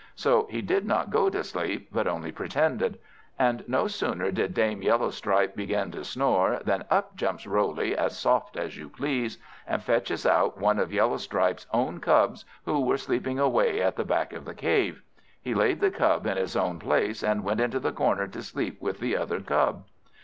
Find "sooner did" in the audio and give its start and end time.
3.87-4.55